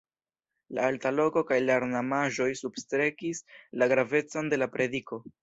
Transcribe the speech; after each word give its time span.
La 0.77 0.85
alta 0.93 1.11
loko 1.17 1.43
kaj 1.51 1.59
la 1.65 1.75
ornamaĵoj 1.81 2.49
substrekis 2.63 3.43
la 3.83 3.91
gravecon 3.95 4.53
de 4.55 4.61
la 4.65 4.71
prediko. 4.79 5.23